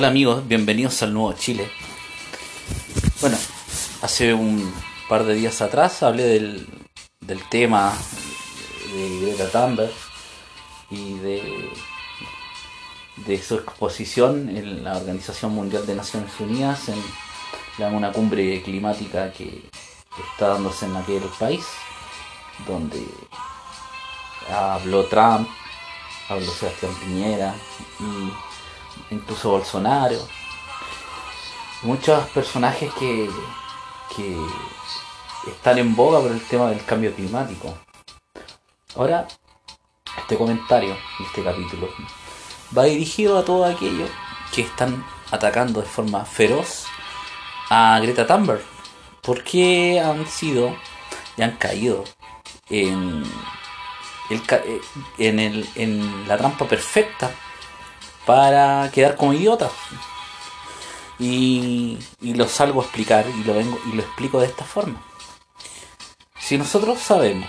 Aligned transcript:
Hola 0.00 0.08
amigos, 0.08 0.48
bienvenidos 0.48 1.02
al 1.02 1.12
Nuevo 1.12 1.34
Chile. 1.34 1.70
Bueno, 3.20 3.36
hace 4.00 4.32
un 4.32 4.72
par 5.10 5.24
de 5.24 5.34
días 5.34 5.60
atrás 5.60 6.02
hablé 6.02 6.22
del, 6.22 6.66
del 7.20 7.46
tema 7.50 7.92
de 8.94 9.20
Greta 9.20 9.50
Thunberg 9.50 9.92
y 10.88 11.18
de, 11.18 11.70
de 13.26 13.42
su 13.42 13.56
exposición 13.56 14.48
en 14.48 14.84
la 14.84 14.96
Organización 14.96 15.54
Mundial 15.54 15.86
de 15.86 15.94
Naciones 15.94 16.32
Unidas 16.40 16.88
en 16.88 17.02
la, 17.76 17.88
una 17.88 18.10
cumbre 18.10 18.62
climática 18.62 19.30
que 19.34 19.68
está 20.32 20.48
dándose 20.48 20.86
en 20.86 20.96
aquel 20.96 21.24
país, 21.38 21.66
donde 22.66 23.04
habló 24.50 25.04
Trump, 25.08 25.46
habló 26.30 26.50
Sebastián 26.52 26.94
Piñera 27.04 27.54
y 28.00 28.49
incluso 29.10 29.50
Bolsonaro, 29.50 30.18
muchos 31.82 32.28
personajes 32.30 32.92
que, 32.94 33.28
que 34.14 34.36
están 35.50 35.78
en 35.78 35.94
boga 35.94 36.20
por 36.20 36.30
el 36.30 36.42
tema 36.42 36.70
del 36.70 36.84
cambio 36.84 37.14
climático. 37.14 37.74
Ahora, 38.96 39.26
este 40.18 40.36
comentario, 40.36 40.96
este 41.20 41.42
capítulo, 41.42 41.88
va 42.76 42.84
dirigido 42.84 43.38
a 43.38 43.44
todos 43.44 43.74
aquellos 43.74 44.10
que 44.54 44.62
están 44.62 45.04
atacando 45.30 45.80
de 45.80 45.86
forma 45.86 46.24
feroz 46.24 46.86
a 47.70 47.98
Greta 48.00 48.26
Thunberg. 48.26 48.62
Porque 49.22 50.00
han 50.00 50.26
sido 50.26 50.74
y 51.36 51.42
han 51.42 51.56
caído 51.56 52.04
en, 52.68 53.22
el, 54.30 54.42
en, 55.18 55.38
el, 55.38 55.68
en 55.74 56.28
la 56.28 56.36
trampa 56.38 56.66
perfecta 56.66 57.30
para 58.30 58.88
quedar 58.92 59.16
como 59.16 59.32
idiotas. 59.32 59.72
Y, 61.18 61.98
y 62.20 62.34
lo 62.34 62.46
salgo 62.46 62.80
a 62.80 62.84
explicar 62.84 63.26
y 63.28 63.42
lo, 63.42 63.54
vengo, 63.54 63.76
y 63.86 63.96
lo 63.96 64.02
explico 64.02 64.38
de 64.38 64.46
esta 64.46 64.64
forma. 64.64 65.02
Si 66.38 66.56
nosotros 66.56 67.00
sabemos, 67.00 67.48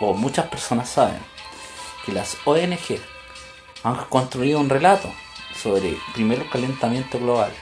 o 0.00 0.14
muchas 0.14 0.46
personas 0.46 0.88
saben, 0.88 1.20
que 2.06 2.12
las 2.12 2.38
ONG 2.46 3.00
han 3.82 3.96
construido 4.06 4.60
un 4.60 4.70
relato 4.70 5.12
sobre 5.54 5.98
primero 6.14 6.40
el 6.40 6.48
calentamiento 6.48 7.18
global, 7.18 7.52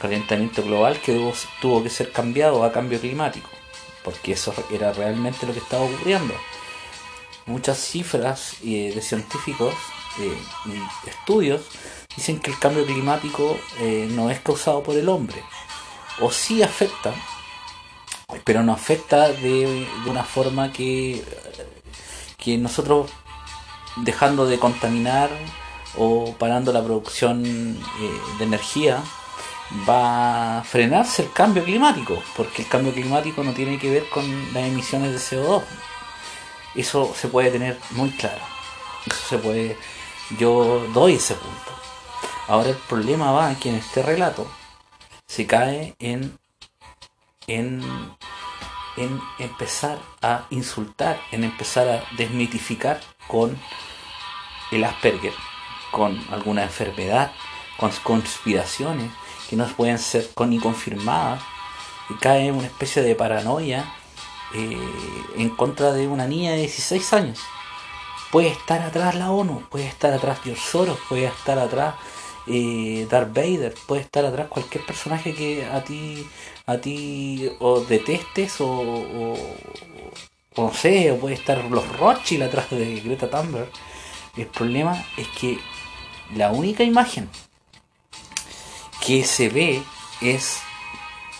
calentamiento 0.00 0.62
global 0.62 0.98
que 1.02 1.34
tuvo 1.60 1.82
que 1.82 1.90
ser 1.90 2.12
cambiado 2.12 2.64
a 2.64 2.72
cambio 2.72 2.98
climático, 2.98 3.50
porque 4.02 4.32
eso 4.32 4.54
era 4.72 4.94
realmente 4.94 5.46
lo 5.46 5.52
que 5.52 5.58
estaba 5.58 5.84
ocurriendo. 5.84 6.32
Muchas 7.44 7.76
cifras 7.76 8.54
eh, 8.64 8.90
de 8.94 9.02
científicos 9.02 9.74
eh, 10.18 10.38
estudios 11.06 11.62
dicen 12.16 12.40
que 12.40 12.50
el 12.50 12.58
cambio 12.58 12.84
climático 12.84 13.58
eh, 13.78 14.08
no 14.10 14.30
es 14.30 14.40
causado 14.40 14.82
por 14.82 14.96
el 14.96 15.08
hombre, 15.08 15.42
o 16.20 16.32
sí 16.32 16.62
afecta, 16.62 17.14
pero 18.44 18.62
no 18.62 18.72
afecta 18.72 19.28
de, 19.28 19.86
una 20.06 20.24
forma 20.24 20.72
que, 20.72 21.24
que 22.36 22.58
nosotros 22.58 23.10
dejando 23.96 24.46
de 24.46 24.58
contaminar 24.58 25.30
o 25.96 26.34
parando 26.38 26.72
la 26.72 26.82
producción 26.82 27.44
eh, 27.46 28.20
de 28.38 28.44
energía 28.44 29.02
va 29.88 30.58
a 30.58 30.64
frenarse 30.64 31.22
el 31.22 31.32
cambio 31.32 31.62
climático, 31.64 32.20
porque 32.36 32.62
el 32.62 32.68
cambio 32.68 32.92
climático 32.92 33.44
no 33.44 33.52
tiene 33.52 33.78
que 33.78 33.90
ver 33.90 34.08
con 34.08 34.24
las 34.54 34.64
emisiones 34.64 35.12
de 35.12 35.18
CO2. 35.18 35.62
Eso 36.74 37.14
se 37.14 37.28
puede 37.28 37.50
tener 37.50 37.78
muy 37.90 38.10
claro. 38.10 38.40
Eso 39.06 39.20
se 39.28 39.38
puede 39.38 39.76
yo 40.36 40.86
doy 40.92 41.14
ese 41.14 41.34
punto. 41.34 41.72
Ahora 42.48 42.70
el 42.70 42.76
problema 42.76 43.32
va 43.32 43.54
que 43.54 43.70
en 43.70 43.76
este 43.76 44.02
relato 44.02 44.46
se 45.26 45.46
cae 45.46 45.94
en, 45.98 46.38
en, 47.46 47.82
en 48.96 49.20
empezar 49.38 49.98
a 50.22 50.46
insultar, 50.50 51.20
en 51.30 51.44
empezar 51.44 51.88
a 51.88 52.04
desmitificar 52.16 53.00
con 53.26 53.58
el 54.70 54.84
Asperger, 54.84 55.34
con 55.90 56.18
alguna 56.30 56.62
enfermedad, 56.64 57.32
con 57.76 57.90
conspiraciones 58.02 59.10
que 59.48 59.56
no 59.56 59.66
pueden 59.66 59.98
ser 59.98 60.28
ni 60.46 60.58
confirmadas, 60.58 61.42
y 62.10 62.14
cae 62.14 62.48
en 62.48 62.54
una 62.54 62.66
especie 62.66 63.02
de 63.02 63.14
paranoia 63.14 63.92
eh, 64.54 64.78
en 65.36 65.50
contra 65.50 65.92
de 65.92 66.08
una 66.08 66.26
niña 66.26 66.52
de 66.52 66.58
16 66.58 67.12
años. 67.12 67.38
Puede 68.30 68.48
estar 68.48 68.82
atrás 68.82 69.14
la 69.14 69.30
ONU, 69.30 69.66
puede 69.70 69.86
estar 69.86 70.12
atrás 70.12 70.40
George 70.44 70.60
Soros, 70.60 70.98
puede 71.08 71.24
estar 71.24 71.58
atrás 71.58 71.94
eh, 72.46 73.06
Darth 73.10 73.34
Vader, 73.34 73.74
puede 73.86 74.02
estar 74.02 74.24
atrás 74.24 74.48
cualquier 74.48 74.84
personaje 74.84 75.34
que 75.34 75.64
a 75.64 75.82
ti, 75.82 76.26
a 76.66 76.76
ti 76.76 77.50
o 77.60 77.80
detestes 77.80 78.60
o, 78.60 78.68
o, 78.68 79.36
no 80.56 80.72
sé, 80.74 81.10
o 81.12 81.18
puede 81.18 81.34
estar 81.36 81.64
los 81.64 81.88
Rothschild 81.98 82.42
atrás 82.42 82.70
de 82.70 83.00
Greta 83.00 83.30
Thunberg. 83.30 83.70
El 84.36 84.46
problema 84.46 85.04
es 85.16 85.28
que 85.28 85.58
la 86.34 86.50
única 86.50 86.84
imagen 86.84 87.28
que 89.04 89.24
se 89.24 89.48
ve 89.48 89.82
es 90.20 90.58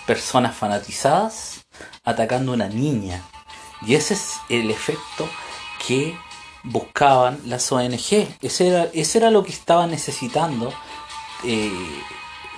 personas 0.06 0.56
fanatizadas 0.56 1.66
atacando 2.04 2.52
a 2.52 2.54
una 2.54 2.68
niña. 2.68 3.22
Y 3.82 3.94
ese 3.94 4.14
es 4.14 4.36
el 4.48 4.70
efecto 4.70 5.28
que 5.86 6.16
buscaban 6.70 7.40
las 7.46 7.70
ONG. 7.72 8.28
Ese 8.42 8.68
era, 8.68 8.84
ese 8.92 9.18
era 9.18 9.30
lo 9.30 9.42
que 9.42 9.52
estaban 9.52 9.90
necesitando 9.90 10.72
eh, 11.44 11.72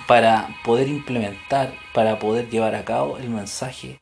para 0.07 0.49
poder 0.63 0.87
implementar, 0.87 1.73
para 1.93 2.19
poder 2.19 2.49
llevar 2.49 2.75
a 2.75 2.85
cabo 2.85 3.17
el 3.17 3.29
mensaje 3.29 4.01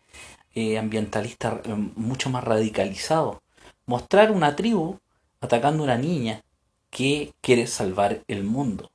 eh, 0.56 0.78
ambientalista 0.78 1.62
eh, 1.64 1.74
mucho 1.96 2.30
más 2.30 2.44
radicalizado. 2.44 3.42
Mostrar 3.86 4.32
una 4.32 4.56
tribu 4.56 5.00
atacando 5.42 5.84
a 5.84 5.86
una 5.86 5.98
niña 5.98 6.44
que 6.90 7.34
quiere 7.42 7.68
salvar 7.68 8.24
el 8.28 8.44
mundo. 8.44 8.92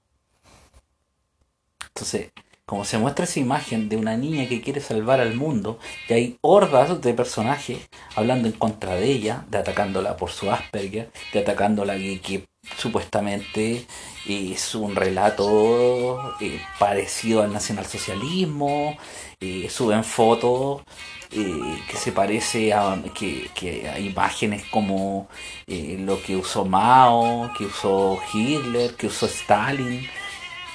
Entonces, 1.88 2.32
como 2.66 2.84
se 2.84 2.98
muestra 2.98 3.25
esa 3.25 3.41
imagen 3.41 3.88
de 3.88 3.97
una 3.97 4.16
niña 4.16 4.48
que 4.48 4.62
quiere 4.62 4.80
salvar 4.80 5.20
al 5.20 5.34
mundo, 5.34 5.78
y 6.08 6.12
hay 6.14 6.38
hordas 6.41 7.00
de 7.00 7.14
personajes 7.14 7.78
hablando 8.16 8.48
en 8.48 8.54
contra 8.54 8.94
de 8.97 9.06
ella, 9.06 9.44
de 9.50 9.58
atacándola 9.58 10.16
por 10.16 10.30
su 10.30 10.50
Asperger, 10.50 11.10
de 11.32 11.41
atacándola 11.41 11.97
que, 11.97 12.20
que 12.20 12.44
supuestamente 12.78 13.86
es 14.26 14.75
un 14.75 14.97
relato 14.97 16.34
eh, 16.41 16.60
parecido 16.78 17.42
al 17.42 17.52
nacionalsocialismo, 17.52 18.96
eh, 19.41 19.69
suben 19.69 20.04
fotos 20.04 20.82
eh, 21.31 21.78
que 21.91 21.96
se 21.96 22.12
parece 22.12 22.72
a 22.72 23.02
que 23.14 23.91
a 23.92 23.98
imágenes 23.98 24.64
como 24.70 25.28
lo 25.66 26.22
que 26.22 26.36
usó 26.36 26.64
Mao, 26.64 27.52
que 27.58 27.66
usó 27.66 28.19
Hitler, 28.32 28.94
que 28.94 29.08
usó 29.08 29.26
Stalin 29.26 30.08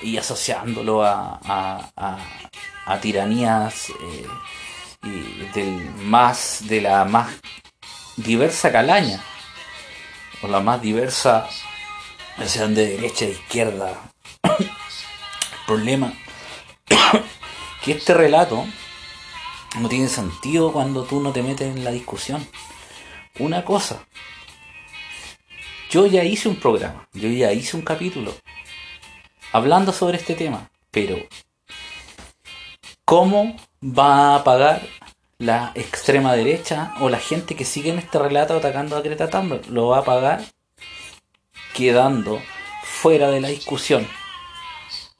y 0.02 0.18
asociándolo 0.18 1.04
a, 1.04 1.40
a, 1.96 3.00
tiranías 3.02 3.90
eh, 3.90 4.28
del 5.54 5.96
más 5.96 6.64
de 6.68 6.82
la 6.82 7.06
más 7.06 7.30
diversa 8.18 8.72
calaña 8.72 9.24
o 10.42 10.48
la 10.48 10.60
más 10.60 10.82
diversa 10.82 11.48
sean 12.46 12.74
de 12.74 12.88
derecha 12.88 13.26
e 13.26 13.32
izquierda. 13.32 13.94
El 14.44 14.70
problema 15.68 16.14
que 17.84 17.92
este 17.92 18.14
relato 18.14 18.66
no 19.80 19.88
tiene 19.88 20.08
sentido 20.08 20.74
cuando 20.74 21.04
tú 21.04 21.20
no 21.20 21.32
te 21.32 21.44
metes 21.44 21.76
en 21.76 21.84
la 21.84 21.92
discusión. 21.92 22.46
Una 23.38 23.64
cosa 23.64 24.04
yo 25.90 26.06
ya 26.06 26.24
hice 26.24 26.48
un 26.48 26.56
programa 26.56 27.08
yo 27.14 27.30
ya 27.30 27.52
hice 27.52 27.76
un 27.76 27.82
capítulo 27.82 28.34
hablando 29.52 29.92
sobre 29.92 30.18
este 30.18 30.36
tema, 30.36 30.70
pero 30.92 31.18
¿cómo 33.06 33.56
va 33.84 34.36
a 34.36 34.44
pagar 34.44 34.82
la 35.38 35.72
extrema 35.76 36.34
derecha 36.34 36.94
o 37.00 37.10
la 37.10 37.20
gente 37.20 37.56
que 37.56 37.66
sigue 37.66 37.90
en 37.90 38.00
este 38.00 38.20
relato 38.20 38.56
atacando 38.56 38.96
a 38.96 39.02
Greta 39.02 39.30
Thunberg? 39.30 39.68
Lo 39.70 39.88
va 39.88 40.00
a 40.00 40.04
pagar 40.04 40.44
quedando 41.74 42.42
fuera 42.84 43.30
de 43.32 43.42
la 43.42 43.48
discusión, 43.48 44.08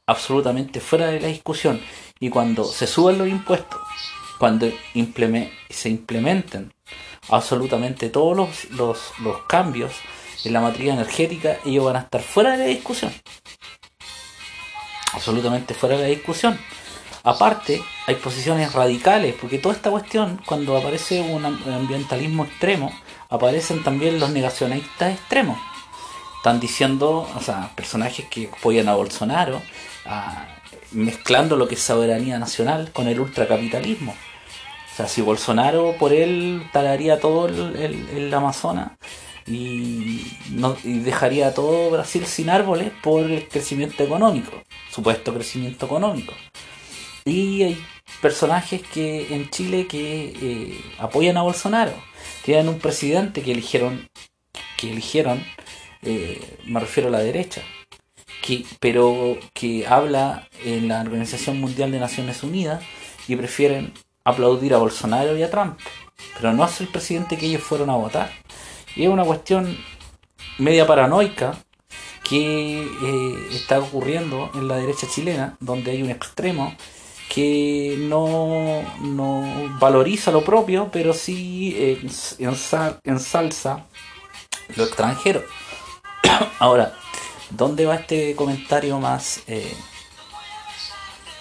absolutamente 0.06 0.80
fuera 0.80 1.08
de 1.08 1.20
la 1.20 1.28
discusión. 1.28 1.82
Y 2.20 2.30
cuando 2.30 2.66
se 2.66 2.86
suban 2.86 3.18
los 3.18 3.28
impuestos, 3.28 3.80
cuando 4.38 4.70
se 5.70 5.90
implementen 5.90 6.74
absolutamente 7.30 8.10
todos 8.10 8.36
los, 8.36 8.72
los, 8.72 9.12
los 9.20 9.44
cambios 9.44 9.94
en 10.44 10.54
la 10.54 10.62
matriz 10.62 10.90
energética, 10.90 11.58
ellos 11.66 11.86
van 11.86 11.96
a 11.96 12.00
estar 12.00 12.22
fuera 12.22 12.52
de 12.52 12.58
la 12.58 12.66
discusión 12.66 13.12
absolutamente 15.14 15.74
fuera 15.74 15.96
de 15.96 16.04
la 16.04 16.10
discusión. 16.10 16.60
Aparte, 17.24 17.82
hay 18.08 18.16
posiciones 18.16 18.74
radicales, 18.74 19.36
porque 19.40 19.60
toda 19.60 19.76
esta 19.76 19.92
cuestión, 19.92 20.42
cuando 20.46 20.78
aparece 20.78 21.22
un 21.22 21.46
ambientalismo 21.46 22.46
extremo, 22.46 22.92
aparecen 23.30 23.84
también 23.84 24.20
los 24.20 24.32
negacionistas 24.32 25.14
extremos. 25.14 25.58
están 26.38 26.60
diciendo, 26.60 27.30
o 27.36 27.42
sea, 27.42 27.72
personajes 27.76 28.26
que 28.30 28.50
apoyan 28.52 28.88
a 28.88 28.96
Bolsonaro, 28.96 29.62
mezclando 30.92 31.56
lo 31.56 31.68
que 31.68 31.76
es 31.76 31.82
soberanía 31.82 32.40
nacional 32.40 32.92
con 32.94 33.08
el 33.08 33.20
ultracapitalismo. 33.20 34.12
O 34.12 34.96
sea, 34.96 35.08
si 35.08 35.22
Bolsonaro 35.22 35.96
por 35.98 36.14
él 36.14 36.68
talaría 36.74 37.20
todo 37.20 37.48
el, 37.48 37.76
el, 37.76 38.34
Amazonas 38.34 38.92
y, 39.50 40.32
no, 40.52 40.78
y 40.84 41.00
dejaría 41.00 41.54
todo 41.54 41.90
Brasil 41.90 42.26
sin 42.26 42.50
árboles 42.50 42.92
por 43.02 43.24
el 43.24 43.48
crecimiento 43.48 44.04
económico, 44.04 44.52
supuesto 44.92 45.34
crecimiento 45.34 45.88
económico. 45.88 46.34
Y 47.26 47.64
hay 47.64 47.84
personajes 48.22 48.82
que 48.82 49.34
en 49.34 49.50
Chile 49.50 49.88
que 49.88 50.34
eh, 50.42 50.82
apoyan 51.00 51.38
a 51.38 51.42
Bolsonaro. 51.42 51.94
Tienen 52.44 52.70
un 52.70 52.80
presidente 52.80 53.42
que 53.42 53.52
eligieron, 53.52 54.10
que 54.78 54.92
eligieron, 54.92 55.44
eh, 56.02 56.58
me 56.66 56.80
refiero 56.80 57.10
a 57.10 57.12
la 57.12 57.20
derecha, 57.20 57.62
que, 58.42 58.66
pero 58.80 59.38
que 59.54 59.88
habla 59.88 60.48
en 60.64 60.88
la 60.88 61.02
Organización 61.02 61.60
Mundial 61.60 61.92
de 61.92 62.00
Naciones 62.00 62.44
Unidas 62.44 62.84
y 63.28 63.36
prefieren 63.36 63.94
aplaudir 64.24 64.74
a 64.74 64.78
Bolsonaro 64.78 65.36
y 65.38 65.44
a 65.44 65.50
Trump, 65.50 65.80
pero 66.36 66.54
no 66.54 66.66
es 66.66 66.82
el 66.82 66.88
presidente 66.88 67.38
que 67.38 67.48
ellos 67.48 67.64
fueron 67.64 67.90
a 67.90 67.96
votar. 67.96 68.32
Y 69.00 69.06
es 69.06 69.10
una 69.10 69.24
cuestión 69.24 69.78
media 70.58 70.86
paranoica 70.86 71.58
que 72.22 72.82
eh, 72.82 73.48
está 73.54 73.80
ocurriendo 73.80 74.52
en 74.56 74.68
la 74.68 74.76
derecha 74.76 75.08
chilena, 75.08 75.56
donde 75.62 75.92
hay 75.92 76.04
un 76.04 76.10
extremo 76.10 76.76
que 77.30 77.96
no, 77.98 78.84
no 79.00 79.78
valoriza 79.80 80.32
lo 80.32 80.44
propio, 80.44 80.90
pero 80.92 81.14
sí 81.14 81.74
eh, 81.78 82.10
ensalza 83.06 83.86
lo 84.76 84.84
extranjero. 84.84 85.46
Ahora, 86.60 86.94
¿dónde 87.52 87.86
va 87.86 87.96
este 87.96 88.36
comentario 88.36 89.00
más? 89.00 89.44
Eh, 89.48 89.74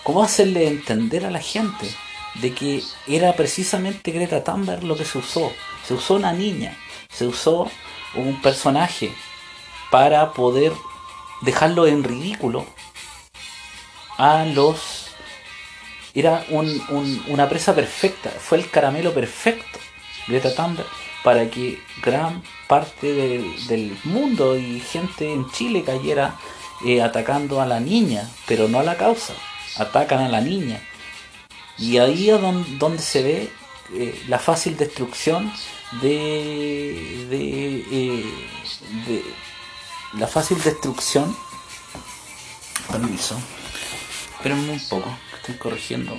¿Cómo 0.05 0.22
hacerle 0.22 0.69
entender 0.69 1.26
a 1.26 1.31
la 1.32 1.40
gente 1.40 1.93
de 2.40 2.55
que 2.55 2.84
era 3.08 3.34
precisamente 3.34 4.12
Greta 4.12 4.44
Thunberg 4.44 4.84
lo 4.84 4.96
que 4.96 5.05
se 5.05 5.19
usó? 5.19 5.52
Se 5.84 5.94
usó 5.94 6.14
una 6.14 6.32
niña, 6.32 6.76
se 7.08 7.26
usó 7.26 7.70
un 8.14 8.40
personaje 8.40 9.12
para 9.90 10.32
poder 10.32 10.72
dejarlo 11.43 11.87
en 11.87 12.05
ridículo 12.05 12.66
a 14.16 14.44
los 14.44 15.06
era 16.14 16.44
una 16.50 17.49
presa 17.49 17.75
perfecta, 17.75 18.31
fue 18.31 18.58
el 18.58 18.70
caramelo 18.70 19.14
perfecto 19.14 19.78
Greta 20.26 20.55
Thunberg 20.55 20.88
para 21.22 21.49
que 21.50 21.81
gran 22.02 22.43
parte 22.66 23.12
del, 23.12 23.99
mundo 24.05 24.56
y 24.56 24.81
gente 24.81 25.32
en 25.32 25.50
Chile 25.50 25.82
cayera 25.84 26.37
eh, 26.84 27.02
atacando 27.02 27.60
a 27.60 27.66
la 27.66 27.81
niña, 27.81 28.28
pero 28.46 28.69
no 28.69 28.78
a 28.78 28.82
la 28.82 28.96
causa, 28.96 29.34
atacan 29.76 30.20
a 30.20 30.28
la 30.28 30.40
niña. 30.40 30.81
Y 31.76 31.99
ahí 31.99 32.31
es 32.31 32.40
donde, 32.78 33.02
se 33.02 33.22
ve 33.22 33.52
eh, 33.94 34.22
la 34.28 34.38
fácil 34.38 34.76
destrucción 34.76 35.52
de, 36.02 37.26
de, 37.31 37.85
eh, 37.90 38.25
de, 39.06 39.25
la 40.14 40.26
fácil 40.26 40.62
destrucción 40.62 41.37
permiso 42.90 43.40
espérenme 44.38 44.73
un 44.73 44.88
poco 44.88 45.19
corrigiendo. 45.58 46.19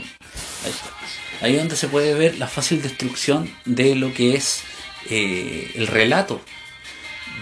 Ahí, 1.42 1.54
es 1.54 1.60
donde 1.60 1.76
se 1.76 1.88
puede 1.88 2.14
ver 2.14 2.38
la 2.38 2.48
fácil 2.48 2.82
destrucción 2.82 3.54
de 3.66 3.96
lo 3.96 4.14
que 4.14 4.36
es 4.36 4.64
eh, 5.10 5.72
el 5.76 5.88
relato. 5.88 6.42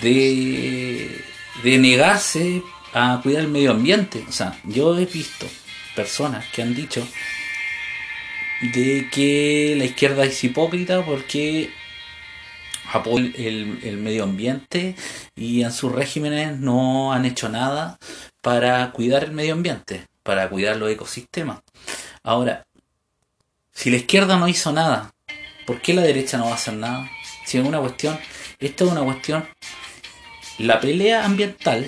De, 0.01 1.23
de 1.63 1.77
negarse 1.79 2.61
a 2.93 3.19
cuidar 3.23 3.41
el 3.41 3.47
medio 3.47 3.71
ambiente. 3.71 4.23
O 4.27 4.31
sea, 4.31 4.59
yo 4.65 4.97
he 4.97 5.05
visto 5.05 5.47
personas 5.95 6.45
que 6.53 6.61
han 6.61 6.75
dicho 6.75 7.07
de 8.61 9.09
que 9.11 9.75
la 9.77 9.85
izquierda 9.85 10.25
es 10.25 10.43
hipócrita 10.43 11.03
porque 11.03 11.71
apoya 12.93 13.31
el, 13.35 13.79
el, 13.83 13.97
medio 13.97 14.23
ambiente 14.23 14.95
y 15.35 15.63
en 15.63 15.71
sus 15.71 15.91
regímenes 15.91 16.57
no 16.59 17.13
han 17.13 17.25
hecho 17.25 17.49
nada 17.49 17.97
para 18.41 18.91
cuidar 18.91 19.23
el 19.23 19.31
medio 19.31 19.53
ambiente 19.53 20.05
para 20.27 20.49
cuidar 20.49 20.75
los 20.75 20.91
ecosistemas. 20.91 21.59
Ahora, 22.21 22.67
si 23.71 23.89
la 23.89 23.95
izquierda 23.95 24.37
no 24.37 24.49
hizo 24.49 24.73
nada, 24.73 25.13
¿por 25.65 25.81
qué 25.81 25.93
la 25.93 26.01
derecha 26.01 26.37
no 26.37 26.47
va 26.47 26.51
a 26.51 26.55
hacer 26.55 26.73
nada? 26.73 27.09
Si 27.45 27.57
es 27.57 27.65
una 27.65 27.79
cuestión, 27.79 28.19
esto 28.59 28.83
es 28.83 28.91
una 28.91 29.03
cuestión, 29.03 29.47
la 30.57 30.81
pelea 30.81 31.23
ambiental, 31.23 31.87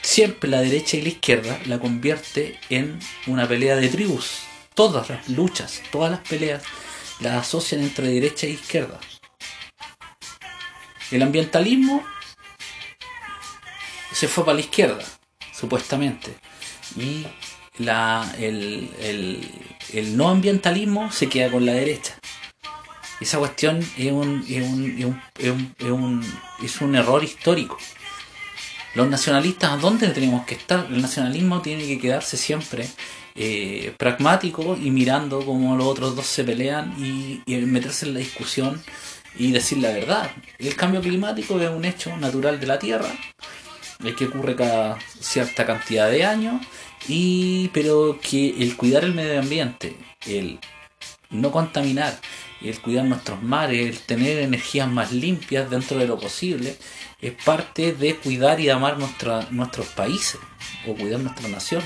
siempre 0.00 0.48
la 0.48 0.62
derecha 0.62 0.96
y 0.96 1.02
la 1.02 1.08
izquierda 1.10 1.60
la 1.66 1.78
convierte 1.78 2.58
en 2.70 2.98
una 3.26 3.46
pelea 3.46 3.76
de 3.76 3.88
tribus. 3.88 4.38
Todas 4.74 5.10
las 5.10 5.28
luchas, 5.28 5.82
todas 5.92 6.10
las 6.10 6.20
peleas 6.20 6.62
las 7.20 7.34
asocian 7.42 7.82
entre 7.82 8.08
derecha 8.08 8.46
e 8.46 8.50
izquierda. 8.50 8.98
El 11.10 11.22
ambientalismo 11.22 12.04
se 14.12 14.28
fue 14.28 14.44
para 14.44 14.54
la 14.56 14.60
izquierda, 14.60 15.04
supuestamente 15.52 16.34
y 16.96 17.26
la, 17.78 18.30
el, 18.38 18.90
no 20.16 20.28
ambientalismo 20.28 21.10
se 21.12 21.28
queda 21.28 21.50
con 21.50 21.66
la 21.66 21.72
derecha. 21.72 22.18
Esa 23.20 23.38
cuestión 23.38 23.78
es 23.96 24.12
un, 24.12 24.44
es 24.48 24.62
un, 24.62 25.22
es 25.38 25.90
un, 25.90 26.24
es 26.62 26.80
un, 26.80 26.94
error 26.94 27.22
histórico. 27.24 27.78
Los 28.94 29.08
nacionalistas, 29.08 29.72
¿a 29.72 29.76
dónde 29.76 30.08
tenemos 30.08 30.46
que 30.46 30.54
estar? 30.54 30.86
El 30.90 31.02
nacionalismo 31.02 31.60
tiene 31.60 31.86
que 31.86 31.98
quedarse 31.98 32.36
siempre 32.36 32.88
eh, 33.34 33.92
pragmático 33.96 34.76
y 34.80 34.90
mirando 34.90 35.44
cómo 35.44 35.76
los 35.76 35.86
otros 35.86 36.16
dos 36.16 36.26
se 36.26 36.44
pelean 36.44 36.94
y, 36.98 37.42
meterse 37.66 38.06
en 38.06 38.14
la 38.14 38.20
discusión 38.20 38.82
y 39.36 39.52
decir 39.52 39.78
la 39.78 39.92
verdad. 39.92 40.30
El 40.58 40.74
cambio 40.76 41.00
climático 41.00 41.60
es 41.60 41.70
un 41.70 41.84
hecho 41.84 42.16
natural 42.16 42.58
de 42.60 42.66
la 42.66 42.78
Tierra, 42.78 43.08
es 44.04 44.14
que 44.14 44.26
ocurre 44.26 44.54
cada 44.54 44.98
cierta 45.20 45.66
cantidad 45.66 46.10
de 46.10 46.24
años 46.24 46.64
y 47.08 47.68
pero 47.68 48.18
que 48.20 48.62
el 48.62 48.76
cuidar 48.76 49.04
el 49.04 49.14
medio 49.14 49.40
ambiente, 49.40 49.96
el 50.26 50.58
no 51.30 51.50
contaminar, 51.50 52.18
el 52.62 52.80
cuidar 52.80 53.04
nuestros 53.04 53.42
mares, 53.42 53.88
el 53.88 53.98
tener 53.98 54.38
energías 54.38 54.88
más 54.88 55.12
limpias 55.12 55.70
dentro 55.70 55.98
de 55.98 56.06
lo 56.06 56.18
posible, 56.18 56.76
es 57.20 57.32
parte 57.44 57.92
de 57.92 58.16
cuidar 58.16 58.60
y 58.60 58.70
amar 58.70 58.98
nuestra, 58.98 59.46
nuestros 59.50 59.88
países 59.88 60.40
o 60.86 60.94
cuidar 60.94 61.20
nuestra 61.20 61.48
nación. 61.48 61.82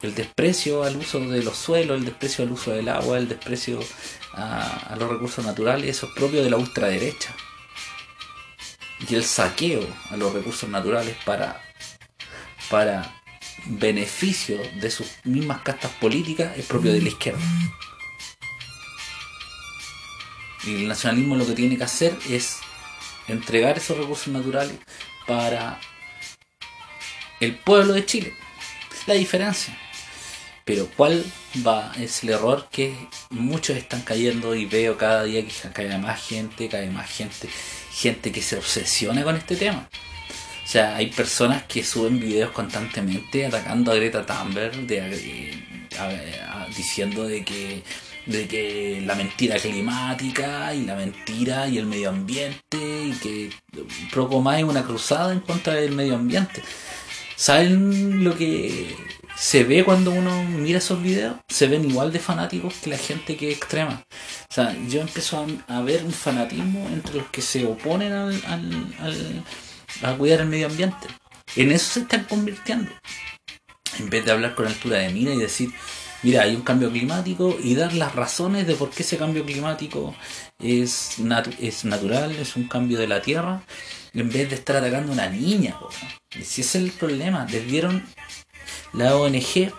El 0.00 0.14
desprecio 0.14 0.84
al 0.84 0.96
uso 0.96 1.18
de 1.18 1.42
los 1.42 1.56
suelos, 1.56 1.98
el 1.98 2.04
desprecio 2.04 2.44
al 2.44 2.52
uso 2.52 2.70
del 2.70 2.88
agua, 2.88 3.18
el 3.18 3.28
desprecio 3.28 3.80
a, 4.38 4.96
los 4.98 5.10
recursos 5.10 5.44
naturales, 5.44 5.88
eso 5.88 6.06
es 6.06 6.12
propio 6.12 6.42
de 6.42 6.50
la 6.50 6.56
ultraderecha. 6.56 7.34
Y 9.08 9.14
el 9.14 9.24
saqueo 9.24 9.86
a 10.10 10.16
los 10.16 10.32
recursos 10.32 10.68
naturales 10.68 11.16
para 11.24 11.62
para 12.68 13.14
beneficio 13.64 14.58
de 14.80 14.90
sus 14.90 15.06
mismas 15.24 15.62
castas 15.62 15.90
políticas 15.92 16.56
es 16.56 16.66
propio 16.66 16.92
de 16.92 17.00
la 17.00 17.08
izquierda. 17.08 17.40
Y 20.64 20.82
el 20.82 20.88
nacionalismo 20.88 21.36
lo 21.36 21.46
que 21.46 21.54
tiene 21.54 21.76
que 21.76 21.84
hacer 21.84 22.16
es 22.28 22.58
entregar 23.26 23.78
esos 23.78 23.96
recursos 23.96 24.28
naturales 24.28 24.76
para 25.26 25.80
el 27.40 27.56
pueblo 27.56 27.94
de 27.94 28.04
Chile. 28.04 28.34
La 29.06 29.14
diferencia. 29.14 29.76
Pero 30.68 30.86
¿cuál 30.98 31.24
va? 31.66 31.94
Es 31.98 32.22
el 32.22 32.28
error 32.28 32.68
que 32.70 32.94
muchos 33.30 33.74
están 33.74 34.02
cayendo 34.02 34.54
y 34.54 34.66
veo 34.66 34.98
cada 34.98 35.24
día 35.24 35.42
que 35.42 35.70
cae 35.72 35.96
más 35.96 36.22
gente, 36.22 36.68
cae 36.68 36.90
más 36.90 37.08
gente, 37.08 37.48
gente 37.90 38.30
que 38.30 38.42
se 38.42 38.58
obsesiona 38.58 39.24
con 39.24 39.34
este 39.34 39.56
tema. 39.56 39.88
O 40.62 40.68
sea, 40.68 40.94
hay 40.96 41.06
personas 41.06 41.62
que 41.62 41.82
suben 41.82 42.20
videos 42.20 42.50
constantemente 42.50 43.46
atacando 43.46 43.92
a 43.92 43.94
Greta 43.94 44.26
Thunberg, 44.26 44.86
de, 44.86 45.56
diciendo 46.76 47.26
de 47.26 47.46
que, 47.46 47.82
de 48.26 48.46
que 48.46 49.02
la 49.06 49.14
mentira 49.14 49.56
climática 49.56 50.74
y 50.74 50.84
la 50.84 50.96
mentira 50.96 51.66
y 51.66 51.78
el 51.78 51.86
medio 51.86 52.10
ambiente 52.10 52.76
y 52.76 53.12
que 53.22 53.50
poco 54.12 54.42
más 54.42 54.58
es 54.58 54.64
una 54.64 54.82
cruzada 54.82 55.32
en 55.32 55.40
contra 55.40 55.72
del 55.76 55.92
medio 55.92 56.16
ambiente. 56.16 56.62
¿Saben 57.36 58.22
lo 58.22 58.36
que 58.36 58.94
se 59.38 59.64
ve 59.64 59.84
cuando 59.84 60.10
uno 60.10 60.44
mira 60.44 60.78
esos 60.78 61.02
videos? 61.02 61.36
Se 61.48 61.68
ven 61.68 61.88
igual 61.88 62.12
de 62.12 62.18
fanáticos 62.18 62.74
que 62.82 62.90
la 62.90 62.98
gente 62.98 63.36
que 63.36 63.50
es 63.50 63.58
extrema. 63.58 64.04
O 64.50 64.54
sea, 64.54 64.76
yo 64.88 65.00
empiezo 65.00 65.46
a, 65.68 65.80
ver 65.82 66.04
un 66.04 66.12
fanatismo 66.12 66.88
entre 66.88 67.14
los 67.14 67.28
que 67.28 67.42
se 67.42 67.64
oponen 67.64 68.12
al 68.12 69.44
a 70.02 70.14
cuidar 70.14 70.40
el 70.40 70.48
medio 70.48 70.66
ambiente. 70.66 71.06
En 71.56 71.72
eso 71.72 71.94
se 71.94 72.00
están 72.00 72.24
convirtiendo. 72.24 72.90
En 73.98 74.10
vez 74.10 74.24
de 74.24 74.32
hablar 74.32 74.54
con 74.54 74.66
altura 74.66 74.98
de 74.98 75.10
mira 75.10 75.32
y 75.32 75.38
decir, 75.38 75.70
mira, 76.22 76.42
hay 76.42 76.54
un 76.54 76.62
cambio 76.62 76.90
climático 76.90 77.56
y 77.62 77.74
dar 77.74 77.92
las 77.94 78.14
razones 78.14 78.66
de 78.66 78.74
por 78.74 78.90
qué 78.90 79.02
ese 79.02 79.16
cambio 79.16 79.44
climático 79.44 80.14
es, 80.58 81.16
es 81.60 81.84
natural, 81.84 82.32
es 82.32 82.56
un 82.56 82.68
cambio 82.68 82.98
de 82.98 83.08
la 83.08 83.22
Tierra, 83.22 83.62
en 84.14 84.28
vez 84.28 84.48
de 84.50 84.56
estar 84.56 84.76
atacando 84.76 85.12
a 85.12 85.14
una 85.14 85.28
niña. 85.28 85.76
Y 86.38 86.44
si 86.44 86.60
ese 86.60 86.78
es 86.78 86.84
el 86.84 86.90
problema, 86.92 87.46
les 87.46 87.66
dieron 87.66 88.04
la 88.92 89.16
ONG, 89.16 89.72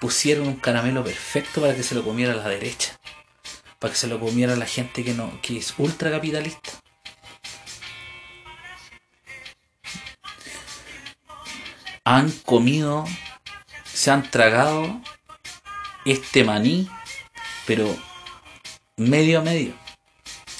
pusieron 0.00 0.48
un 0.48 0.56
caramelo 0.56 1.02
perfecto 1.02 1.60
para 1.60 1.74
que 1.74 1.82
se 1.82 1.94
lo 1.94 2.04
comiera 2.04 2.34
la 2.34 2.48
derecha, 2.48 2.98
para 3.78 3.92
que 3.92 3.98
se 3.98 4.06
lo 4.06 4.20
comiera 4.20 4.56
la 4.56 4.66
gente 4.66 5.04
que, 5.04 5.14
no, 5.14 5.40
que 5.40 5.58
es 5.58 5.74
ultracapitalista. 5.78 6.72
Han 12.04 12.30
comido, 12.44 13.06
se 13.84 14.10
han 14.10 14.30
tragado 14.30 15.00
este 16.04 16.44
maní, 16.44 16.88
pero 17.66 17.96
medio 18.96 19.38
a 19.38 19.42
medio. 19.42 19.72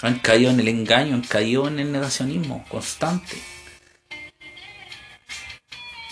Han 0.01 0.19
caído 0.19 0.51
en 0.51 0.61
el 0.61 0.69
engaño, 0.69 1.15
han 1.15 1.23
caído 1.23 1.69
en 1.69 1.81
el 1.81 1.93
negacionismo 1.93 2.65
constante. 2.69 3.54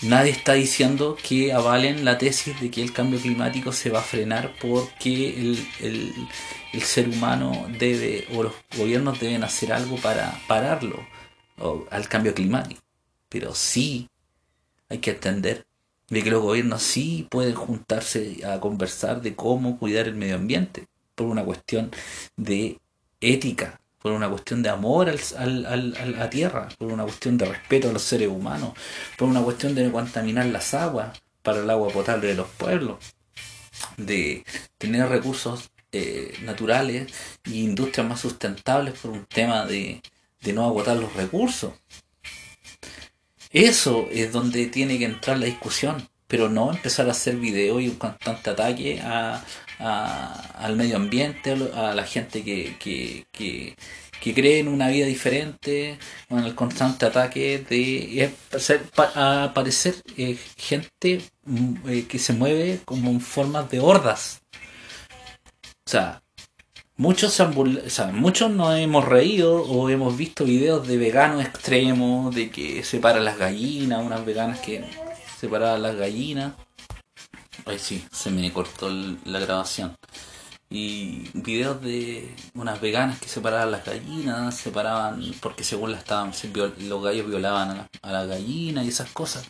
Nadie 0.03 0.31
está 0.31 0.53
diciendo 0.53 1.17
que 1.21 1.53
avalen 1.53 2.03
la 2.03 2.17
tesis 2.17 2.59
de 2.59 2.69
que 2.69 2.81
el 2.81 2.91
cambio 2.91 3.19
climático 3.19 3.71
se 3.71 3.89
va 3.89 3.99
a 3.99 4.03
frenar 4.03 4.53
porque 4.61 5.29
el, 5.29 6.27
el 6.73 6.81
ser 6.81 7.07
humano 7.07 7.67
debe 7.79 8.27
o 8.35 8.43
los 8.43 8.53
gobiernos 8.77 9.19
deben 9.19 9.43
hacer 9.43 9.71
algo 9.71 9.95
para 9.97 10.37
pararlo 10.47 11.05
o, 11.59 11.85
al 11.91 12.09
cambio 12.09 12.33
climático. 12.33 12.81
Pero 13.29 13.53
sí 13.55 14.09
hay 14.89 14.97
que 14.97 15.11
entender 15.11 15.65
de 16.09 16.23
que 16.23 16.31
los 16.31 16.41
gobiernos 16.41 16.81
sí 16.81 17.27
pueden 17.29 17.55
juntarse 17.55 18.45
a 18.45 18.59
conversar 18.59 19.21
de 19.21 19.35
cómo 19.35 19.79
cuidar 19.79 20.07
el 20.07 20.15
medio 20.15 20.35
ambiente, 20.35 20.87
por 21.15 21.27
una 21.27 21.45
cuestión 21.45 21.91
de 22.35 22.79
ética, 23.21 23.79
por 24.03 24.11
una 24.11 24.29
cuestión 24.29 24.61
de 24.61 24.69
amor 24.69 25.09
al, 25.09 25.65
al, 25.65 25.95
a 25.95 26.05
la 26.05 26.29
tierra, 26.29 26.67
por 26.77 26.91
una 26.91 27.03
cuestión 27.03 27.37
de 27.37 27.45
respeto 27.45 27.89
a 27.89 27.93
los 27.93 28.01
seres 28.01 28.27
humanos, 28.27 28.73
por 29.17 29.29
una 29.29 29.41
cuestión 29.41 29.73
de 29.73 29.85
no 29.85 29.93
contaminar 29.93 30.45
las 30.47 30.73
aguas 30.73 31.17
para 31.41 31.61
el 31.61 31.69
agua 31.69 31.87
potable 31.87 32.27
de 32.27 32.35
los 32.35 32.49
pueblos, 32.49 32.97
de 33.95 34.43
tener 34.77 35.07
recursos 35.07 35.71
eh, 35.93 36.37
naturales 36.43 37.13
e 37.45 37.51
industrias 37.51 38.05
más 38.05 38.19
sustentables 38.19 38.99
por 38.99 39.11
un 39.11 39.25
tema 39.25 39.65
de, 39.65 40.01
de 40.41 40.53
no 40.53 40.65
agotar 40.65 40.97
los 40.97 41.13
recursos. 41.13 41.71
Eso 43.51 44.09
es 44.11 44.33
donde 44.33 44.65
tiene 44.65 44.99
que 44.99 45.05
entrar 45.05 45.37
la 45.37 45.45
discusión, 45.45 46.09
pero 46.27 46.49
no 46.49 46.73
empezar 46.73 47.07
a 47.07 47.11
hacer 47.11 47.37
videos 47.37 47.81
y 47.81 47.87
un 47.87 47.95
constante 47.95 48.49
ataque 48.49 49.01
a, 49.83 50.33
al 50.57 50.75
medio 50.75 50.95
ambiente, 50.95 51.51
a 51.75 51.93
la 51.93 52.05
gente 52.05 52.43
que, 52.43 52.75
que, 52.79 53.25
que, 53.31 53.75
cree 54.33 54.59
en 54.59 54.69
una 54.69 54.87
vida 54.87 55.05
diferente, 55.05 55.99
con 56.29 56.43
el 56.45 56.55
constante 56.55 57.05
ataque 57.05 57.59
de 57.69 58.31
aparecer 59.15 59.95
eh, 60.17 60.37
gente 60.57 61.21
mm, 61.45 61.89
eh, 61.89 62.05
que 62.07 62.19
se 62.19 62.33
mueve 62.33 62.79
como 62.85 63.11
en 63.11 63.19
formas 63.21 63.69
de 63.69 63.79
hordas. 63.81 64.41
O 65.85 65.89
sea, 65.89 66.23
Muchos, 66.95 67.41
muchos 68.13 68.51
nos 68.51 68.77
hemos 68.77 69.05
reído 69.05 69.63
o 69.63 69.89
hemos 69.89 70.15
visto 70.15 70.45
videos 70.45 70.87
de 70.87 70.97
veganos 70.97 71.43
extremos, 71.43 72.33
de 72.35 72.51
que 72.51 72.83
separan 72.83 73.25
las 73.25 73.39
gallinas, 73.39 74.05
unas 74.05 74.23
veganas 74.23 74.59
que 74.59 74.85
separaban 75.39 75.81
las 75.81 75.95
gallinas. 75.95 76.53
Ay, 77.65 77.79
sí, 77.79 78.05
se 78.11 78.29
me 78.31 78.51
cortó 78.51 78.89
la 78.89 79.39
grabación. 79.39 79.95
Y 80.69 81.29
videos 81.33 81.81
de 81.81 82.35
unas 82.55 82.81
veganas 82.81 83.19
que 83.19 83.27
separaban 83.27 83.71
las 83.71 83.85
gallinas, 83.85 84.55
separaban, 84.55 85.21
porque 85.41 85.63
según 85.63 85.91
las 85.91 86.01
estaban, 86.01 86.31
los 86.79 87.03
gallos 87.03 87.27
violaban 87.27 87.69
a 87.71 87.87
a 88.03 88.11
la 88.11 88.25
gallina 88.25 88.83
y 88.83 88.89
esas 88.89 89.09
cosas. 89.11 89.49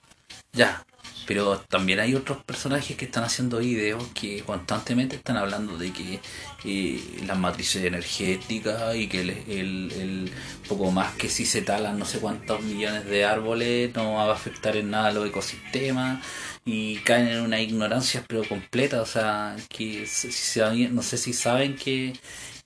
Ya, 0.53 0.86
pero 1.26 1.60
también 1.60 2.00
hay 2.00 2.16
otros 2.16 2.44
personajes 2.44 2.98
que 2.98 3.06
están 3.06 3.24
haciendo 3.24 3.60
videos 3.60 4.04
que 4.14 4.42
constantemente 4.44 5.16
están 5.16 5.38
hablando 5.38 5.78
de 5.78 5.92
que 5.92 6.20
eh, 6.66 7.24
las 7.26 7.38
matrices 7.38 7.84
energéticas 7.86 8.96
y 8.96 9.08
que 9.08 9.22
el, 9.22 9.30
el, 9.30 10.32
poco 10.68 10.92
más 10.92 11.14
que 11.16 11.30
si 11.30 11.46
se 11.46 11.62
talan 11.62 12.00
no 12.00 12.06
sé 12.06 12.20
cuántos 12.20 12.62
millones 12.62 13.06
de 13.06 13.26
árboles 13.26 13.94
no 13.96 14.14
va 14.14 14.26
a 14.26 14.34
afectar 14.34 14.76
en 14.76 14.92
nada 14.92 15.12
los 15.12 15.28
ecosistemas 15.28 16.24
y 16.66 16.98
caen 17.00 17.28
en 17.28 17.42
una 17.42 17.62
ignorancia 17.62 18.24
pero 18.28 18.44
completa. 18.48 19.02
O 19.02 19.06
sea, 19.06 19.56
que 19.70 20.06
si, 20.06 20.60
no 20.92 21.02
sé 21.04 21.18
si 21.18 21.34
saben 21.34 21.76
que, 21.76 22.14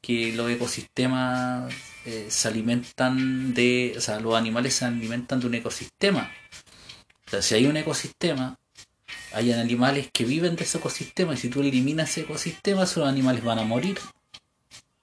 que 0.01 0.33
los 0.33 0.49
ecosistemas 0.51 1.73
eh, 2.05 2.27
se 2.29 2.47
alimentan 2.47 3.53
de, 3.53 3.95
o 3.97 4.01
sea, 4.01 4.19
los 4.19 4.35
animales 4.35 4.75
se 4.75 4.85
alimentan 4.85 5.39
de 5.39 5.47
un 5.47 5.55
ecosistema 5.55 6.31
o 7.27 7.29
sea, 7.29 7.41
si 7.41 7.55
hay 7.55 7.65
un 7.67 7.75
ecosistema, 7.75 8.57
hay 9.33 9.51
animales 9.51 10.09
que 10.13 10.23
viven 10.23 10.55
de 10.55 10.63
ese 10.63 10.77
ecosistema 10.77 11.33
y 11.33 11.37
si 11.37 11.49
tú 11.49 11.59
eliminas 11.59 12.09
ese 12.09 12.21
ecosistema, 12.21 12.83
esos 12.83 13.05
animales 13.05 13.43
van 13.43 13.59
a 13.59 13.63
morir. 13.63 13.99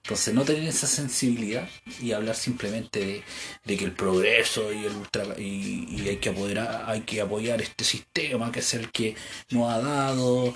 Entonces 0.03 0.33
no 0.33 0.43
tener 0.43 0.67
esa 0.67 0.87
sensibilidad 0.87 1.67
y 2.01 2.11
hablar 2.11 2.35
simplemente 2.35 3.23
de, 3.63 3.77
que 3.77 3.85
el 3.85 3.91
progreso 3.91 4.71
y 4.71 4.85
el 4.85 4.95
ultra 4.95 5.23
y, 5.37 6.07
hay 6.07 6.17
que 6.17 6.29
apoyar 6.29 6.85
hay 6.87 7.01
que 7.01 7.21
apoyar 7.21 7.59
este 7.61 7.83
sistema 7.83 8.51
que 8.51 8.59
es 8.59 8.73
el 8.75 8.91
que 8.91 9.15
nos 9.49 9.71
ha 9.71 9.79
dado 9.79 10.53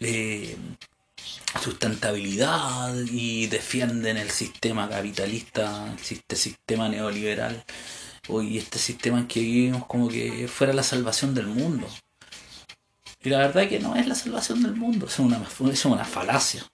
eh, 0.00 0.56
sustentabilidad 1.62 2.94
y 3.10 3.48
defienden 3.48 4.16
el 4.16 4.30
sistema 4.30 4.88
capitalista, 4.88 5.94
este 6.00 6.36
sistema 6.36 6.88
neoliberal 6.88 7.64
y 8.28 8.58
este 8.58 8.78
sistema 8.78 9.18
en 9.18 9.26
que 9.26 9.40
vivimos 9.40 9.86
como 9.86 10.08
que 10.08 10.48
fuera 10.48 10.72
la 10.72 10.82
salvación 10.82 11.34
del 11.34 11.46
mundo. 11.46 11.88
Y 13.22 13.28
la 13.28 13.38
verdad 13.38 13.64
es 13.64 13.68
que 13.68 13.80
no 13.80 13.96
es 13.96 14.06
la 14.06 14.14
salvación 14.14 14.62
del 14.62 14.76
mundo, 14.76 15.06
es 15.06 15.18
una, 15.18 15.40
es 15.72 15.84
una 15.84 16.04
falacia. 16.04 16.64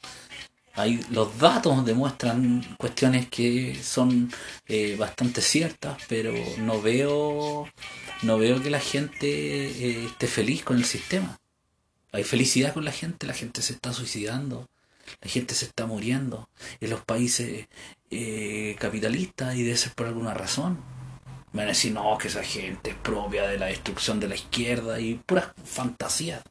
Hay, 0.75 1.05
los 1.11 1.39
datos 1.39 1.85
demuestran 1.85 2.63
cuestiones 2.79 3.29
que 3.29 3.79
son 3.83 4.33
eh, 4.67 4.97
bastante 4.99 5.43
ciertas, 5.43 5.99
pero 6.09 6.33
no 6.59 6.81
veo, 6.81 7.69
no 8.23 8.39
veo 8.39 8.63
que 8.63 8.71
la 8.71 8.81
gente 8.81 9.29
eh, 9.29 10.07
esté 10.07 10.27
feliz 10.27 10.65
con 10.65 10.77
el 10.77 10.85
sistema. 10.85 11.39
Hay 12.13 12.25
felicidad 12.25 12.75
con 12.75 12.85
la 12.85 12.93
gente, 12.93 13.27
la 13.27 13.35
gente 13.35 13.63
se 13.63 13.73
está 13.73 13.93
suicidando, 13.93 14.69
la 15.21 15.31
gente 15.31 15.55
se 15.55 15.67
está 15.67 15.87
muriendo 15.87 16.49
en 16.81 16.91
los 16.91 17.03
países 17.05 17.67
eh, 18.11 18.77
capitalistas 18.79 19.57
y 19.57 19.63
debe 19.63 19.77
ser 19.77 19.93
por 19.93 20.07
alguna 20.07 20.35
razón. 20.35 20.83
Me 21.53 21.59
van 21.59 21.69
a 21.69 21.73
decir, 21.73 21.93
no, 21.93 22.17
que 22.17 22.29
esa 22.29 22.43
gente 22.43 22.91
es 22.91 22.97
propia 22.97 23.47
de 23.47 23.59
la 23.59 23.67
destrucción 23.67 24.19
de 24.19 24.29
la 24.29 24.35
izquierda 24.35 24.99
y 24.99 25.15
pura 25.15 25.55
fantasía. 25.65 26.43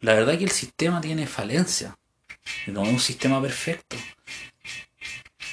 La 0.00 0.14
verdad 0.14 0.34
es 0.34 0.38
que 0.38 0.44
el 0.44 0.50
sistema 0.50 1.00
tiene 1.00 1.26
falencia. 1.26 1.98
No 2.66 2.84
es 2.84 2.88
un 2.88 3.00
sistema 3.00 3.42
perfecto. 3.42 3.96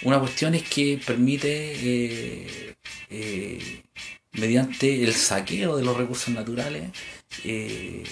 Una 0.03 0.19
cuestión 0.19 0.53
es 0.55 0.63
que 0.63 1.01
permite, 1.05 1.49
eh, 1.49 2.75
eh, 3.09 3.83
mediante 4.33 5.03
el 5.03 5.13
saqueo 5.13 5.75
de 5.77 5.83
los 5.83 5.97
recursos 5.97 6.33
naturales, 6.33 6.91
eh, 7.43 8.03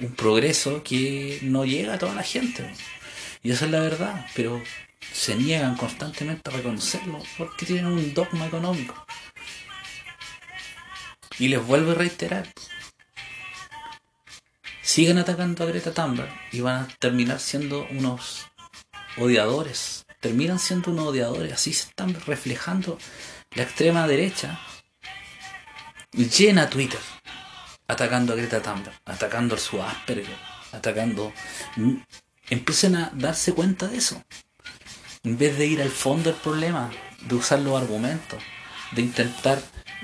un 0.00 0.14
progreso 0.14 0.82
que 0.82 1.38
no 1.42 1.64
llega 1.64 1.94
a 1.94 1.98
toda 1.98 2.14
la 2.14 2.22
gente. 2.22 2.68
Y 3.42 3.50
esa 3.50 3.66
es 3.66 3.70
la 3.70 3.80
verdad, 3.80 4.26
pero 4.34 4.62
se 5.12 5.36
niegan 5.36 5.76
constantemente 5.76 6.50
a 6.50 6.54
reconocerlo 6.54 7.22
porque 7.38 7.66
tienen 7.66 7.86
un 7.86 8.14
dogma 8.14 8.46
económico. 8.46 9.06
Y 11.38 11.48
les 11.48 11.64
vuelvo 11.64 11.92
a 11.92 11.94
reiterar. 11.94 12.48
Siguen 14.82 15.18
atacando 15.18 15.64
a 15.64 15.66
Greta 15.66 15.92
Thunberg 15.92 16.30
y 16.52 16.60
van 16.60 16.84
a 16.84 16.88
terminar 16.98 17.40
siendo 17.40 17.86
unos 17.90 18.46
odiadores. 19.18 20.06
Terminan 20.20 20.58
siendo 20.58 20.92
unos 20.92 21.08
odiadores. 21.08 21.52
Así 21.52 21.72
se 21.72 21.88
están 21.88 22.14
reflejando 22.26 22.98
la 23.50 23.64
extrema 23.64 24.06
derecha. 24.06 24.60
Llena 26.12 26.70
Twitter. 26.70 27.00
Atacando 27.88 28.32
a 28.32 28.36
Greta 28.36 28.62
Thunberg. 28.62 28.94
Atacando 29.04 29.56
a 29.56 29.58
su 29.58 29.82
Asperger. 29.82 30.38
Atacando... 30.72 31.32
Empiecen 32.48 32.94
a 32.94 33.10
darse 33.12 33.52
cuenta 33.52 33.88
de 33.88 33.98
eso. 33.98 34.22
En 35.24 35.36
vez 35.36 35.58
de 35.58 35.66
ir 35.66 35.82
al 35.82 35.90
fondo 35.90 36.30
del 36.30 36.40
problema. 36.40 36.90
De 37.22 37.34
usar 37.34 37.58
los 37.58 37.80
argumentos. 37.80 38.42
De 38.92 39.02
intentar 39.02 39.60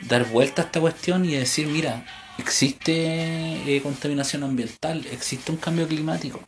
dar 0.08 0.24
vuelta 0.28 0.62
a 0.62 0.64
esta 0.66 0.80
cuestión 0.80 1.24
y 1.24 1.34
decir, 1.34 1.66
mira, 1.66 2.04
existe 2.38 3.76
eh, 3.76 3.80
contaminación 3.82 4.42
ambiental, 4.44 5.06
existe 5.10 5.52
un 5.52 5.58
cambio 5.58 5.86
climático, 5.86 6.40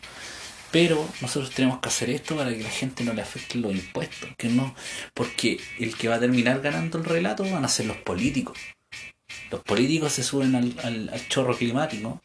pero 0.71 1.09
nosotros 1.21 1.51
tenemos 1.51 1.79
que 1.81 1.89
hacer 1.89 2.11
esto 2.11 2.37
para 2.37 2.51
que 2.51 2.63
la 2.63 2.71
gente 2.71 3.05
no 3.05 3.13
le 3.13 3.23
afecte 3.23 3.59
los 3.59 3.73
impuestos, 3.73 4.31
que 4.37 4.49
no, 4.49 4.75
porque 5.15 5.61
el 5.79 5.97
que 5.97 6.09
va 6.09 6.17
a 6.17 6.21
terminar 6.21 6.61
ganando 6.61 6.99
el 6.99 7.05
relato 7.05 7.45
van 7.45 7.65
a 7.65 7.69
ser 7.69 7.87
los 7.87 7.99
políticos. 7.99 8.59
Los 9.51 9.63
políticos 9.63 10.13
se 10.13 10.23
suben 10.23 10.55
al, 10.55 10.75
al, 10.83 11.29
chorro 11.29 11.57
climático 11.57 12.21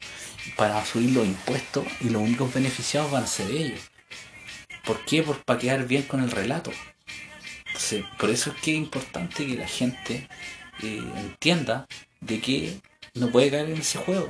para 0.55 0.83
subir 0.85 1.11
los 1.11 1.27
impuestos 1.27 1.85
y 2.01 2.09
los 2.09 2.21
únicos 2.21 2.53
beneficiados 2.53 3.11
van 3.11 3.23
a 3.23 3.27
ser 3.27 3.51
ellos. 3.51 3.81
¿Por 4.83 5.05
qué? 5.05 5.21
Por 5.21 5.43
para 5.43 5.59
quedar 5.59 5.87
bien 5.87 6.03
con 6.03 6.23
el 6.23 6.31
relato. 6.31 6.71
Por 8.17 8.29
eso 8.29 8.51
es 8.51 8.61
que 8.61 8.71
es 8.71 8.77
importante 8.77 9.45
que 9.45 9.55
la 9.55 9.67
gente 9.67 10.27
eh, 10.81 11.01
entienda 11.17 11.87
de 12.21 12.39
que 12.39 12.79
no 13.13 13.29
puede 13.29 13.51
caer 13.51 13.69
en 13.69 13.77
ese 13.77 13.99
juego. 13.99 14.29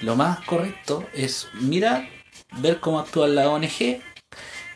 Lo 0.00 0.16
más 0.16 0.40
correcto 0.40 1.06
es 1.14 1.48
mirar, 1.54 2.08
ver 2.58 2.80
cómo 2.80 2.98
actúa 2.98 3.28
la 3.28 3.48
ONG 3.48 4.00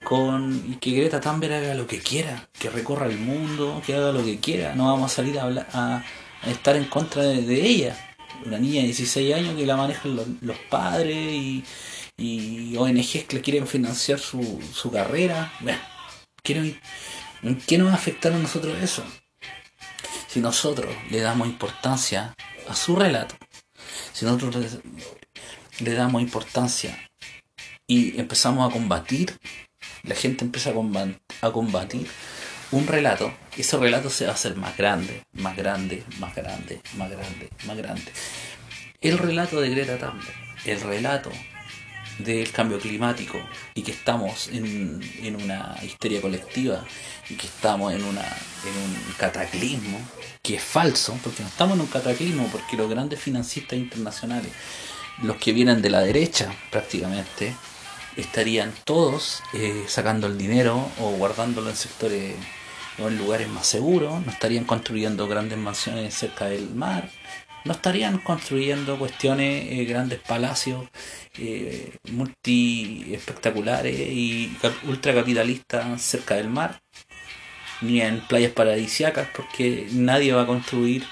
con 0.04 0.64
y 0.70 0.76
que 0.76 0.92
Greta 0.92 1.20
Thunberg 1.20 1.52
haga 1.52 1.74
lo 1.74 1.86
que 1.86 1.98
quiera, 1.98 2.48
que 2.58 2.70
recorra 2.70 3.06
el 3.06 3.18
mundo, 3.18 3.82
que 3.84 3.94
haga 3.94 4.12
lo 4.12 4.24
que 4.24 4.38
quiera. 4.38 4.74
No 4.76 4.86
vamos 4.86 5.12
a 5.12 5.16
salir 5.16 5.38
a, 5.40 6.04
estar 6.46 6.76
en 6.76 6.84
contra 6.84 7.22
de, 7.22 7.60
ella. 7.60 7.96
Una 8.44 8.58
niña 8.58 8.82
de 8.82 8.88
16 8.88 9.34
años 9.34 9.56
que 9.56 9.66
la 9.66 9.76
manejan 9.76 10.14
los, 10.14 10.58
padres 10.70 11.62
y, 12.18 12.76
ONGs 12.76 13.24
que 13.24 13.36
le 13.36 13.42
quieren 13.42 13.66
financiar 13.66 14.20
su, 14.20 14.60
su 14.72 14.90
carrera. 14.92 15.52
¿Qué, 16.46 16.78
¿qué 17.66 17.78
nos 17.78 17.88
va 17.88 17.92
a 17.92 17.96
afectar 17.96 18.32
a 18.32 18.38
nosotros 18.38 18.80
eso? 18.82 19.04
Si 20.28 20.40
nosotros 20.40 20.94
le 21.10 21.20
damos 21.20 21.48
importancia 21.48 22.34
a 22.68 22.74
su 22.74 22.94
relato, 22.94 23.34
si 24.12 24.24
nosotros 24.24 24.78
le 25.80 25.92
damos 25.92 26.22
importancia 26.22 27.10
y 27.86 28.18
empezamos 28.20 28.68
a 28.68 28.72
combatir 28.72 29.38
la 30.06 30.14
gente 30.14 30.44
empieza 30.44 30.70
a 30.70 31.52
combatir, 31.52 32.06
un 32.72 32.86
relato, 32.86 33.32
ese 33.56 33.76
relato 33.76 34.10
se 34.10 34.24
va 34.24 34.32
a 34.32 34.34
hacer 34.34 34.56
más 34.56 34.76
grande, 34.76 35.22
más 35.32 35.56
grande, 35.56 36.04
más 36.18 36.34
grande, 36.34 36.80
más 36.96 37.10
grande, 37.10 37.48
más 37.66 37.76
grande. 37.76 38.12
El 39.00 39.18
relato 39.18 39.60
de 39.60 39.70
Greta 39.70 39.98
Thunberg, 39.98 40.34
el 40.64 40.80
relato 40.80 41.30
del 42.18 42.50
cambio 42.50 42.78
climático 42.78 43.38
y 43.74 43.82
que 43.82 43.92
estamos 43.92 44.48
en, 44.48 45.00
en, 45.22 45.36
una 45.36 45.76
histeria 45.82 46.20
colectiva 46.20 46.84
y 47.28 47.34
que 47.34 47.46
estamos 47.46 47.92
en, 47.92 48.04
una, 48.04 48.22
en 48.22 48.82
un 48.84 49.14
cataclismo 49.18 50.00
que 50.42 50.56
es 50.56 50.62
falso, 50.62 51.18
porque 51.22 51.42
no 51.42 51.48
estamos 51.48 51.74
en 51.74 51.82
un 51.82 51.86
cataclismo, 51.88 52.48
porque 52.50 52.76
los 52.76 52.88
grandes 52.88 53.20
financistas 53.20 53.78
internacionales, 53.78 54.52
los 55.22 55.36
que 55.36 55.52
vienen 55.52 55.82
de 55.82 55.90
la 55.90 56.00
derecha 56.00 56.54
prácticamente, 56.70 57.54
estarían 58.16 58.72
todos 58.84 59.42
eh, 59.52 59.84
sacando 59.88 60.26
el 60.26 60.38
dinero 60.38 60.90
o 61.00 61.10
guardándolo 61.10 61.70
en 61.70 61.76
sectores 61.76 62.34
o 62.98 63.08
en 63.08 63.18
lugares 63.18 63.48
más 63.48 63.66
seguros, 63.66 64.24
no 64.24 64.32
estarían 64.32 64.64
construyendo 64.64 65.28
grandes 65.28 65.58
mansiones 65.58 66.14
cerca 66.14 66.46
del 66.46 66.70
mar, 66.70 67.10
no 67.66 67.72
estarían 67.72 68.18
construyendo 68.18 68.98
cuestiones, 68.98 69.66
eh, 69.72 69.84
grandes 69.84 70.20
palacios 70.20 70.88
eh, 71.38 71.96
multi 72.12 73.12
espectaculares 73.12 73.94
y 73.98 74.56
ultracapitalistas 74.84 76.00
cerca 76.00 76.36
del 76.36 76.48
mar, 76.48 76.80
ni 77.82 78.00
en 78.00 78.20
playas 78.26 78.52
paradisiacas, 78.52 79.28
porque 79.34 79.88
nadie 79.92 80.32
va 80.32 80.42
a 80.42 80.46
construir 80.46 81.04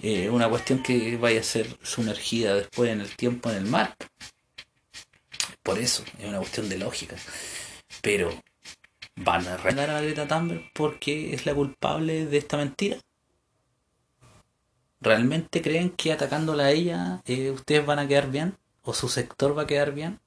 eh, 0.00 0.30
una 0.30 0.48
cuestión 0.48 0.82
que 0.82 1.16
vaya 1.16 1.40
a 1.40 1.44
ser 1.44 1.66
sumergida 1.82 2.54
después 2.54 2.90
en 2.90 3.00
el 3.00 3.14
tiempo 3.14 3.50
en 3.50 3.56
el 3.56 3.66
mar. 3.66 3.94
Por 5.62 5.78
eso, 5.78 6.04
es 6.18 6.24
una 6.26 6.38
cuestión 6.38 6.68
de 6.68 6.78
lógica. 6.78 7.16
Pero, 8.00 8.30
¿van 9.16 9.46
a 9.46 9.54
arreglar 9.54 9.90
a 9.90 10.00
Greta 10.00 10.26
Thunberg 10.26 10.70
porque 10.72 11.34
es 11.34 11.44
la 11.44 11.54
culpable 11.54 12.26
de 12.26 12.38
esta 12.38 12.56
mentira? 12.56 12.98
¿Realmente 15.00 15.62
creen 15.62 15.90
que 15.90 16.12
atacándola 16.12 16.64
a 16.64 16.70
ella 16.70 17.22
eh, 17.24 17.50
ustedes 17.50 17.86
van 17.86 17.98
a 17.98 18.08
quedar 18.08 18.30
bien? 18.30 18.56
¿O 18.82 18.94
su 18.94 19.08
sector 19.08 19.56
va 19.56 19.62
a 19.62 19.66
quedar 19.66 19.92
bien? 19.92 20.18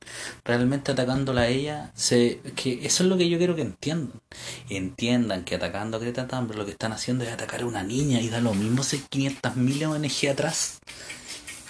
¿Realmente 0.46 0.92
atacándola 0.92 1.42
a 1.42 1.48
ella? 1.48 1.92
Se, 1.96 2.42
que 2.56 2.86
eso 2.86 3.04
es 3.04 3.10
lo 3.10 3.18
que 3.18 3.28
yo 3.28 3.38
quiero 3.38 3.56
que 3.56 3.64
entiendan. 3.64 4.22
Entiendan 4.70 5.44
que 5.44 5.56
atacando 5.56 5.98
a 5.98 6.00
Greta 6.00 6.28
Thunberg 6.28 6.60
lo 6.60 6.66
que 6.66 6.72
están 6.72 6.94
haciendo 6.94 7.24
es 7.24 7.32
atacar 7.32 7.62
a 7.62 7.66
una 7.66 7.84
niña 7.84 8.22
y 8.22 8.30
da 8.30 8.40
lo 8.40 8.54
mismo 8.54 8.84
si 8.84 9.00
500.000 9.00 9.88
ONG 9.88 10.32
atrás. 10.32 10.80